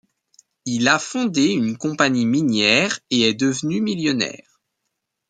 Il 0.65 0.87
a 0.87 0.97
fondé 0.97 1.49
une 1.49 1.77
compagnie 1.77 2.25
minière 2.25 2.99
et 3.11 3.21
est 3.29 3.33
devenu 3.35 3.81
millionnaire. 3.81 4.59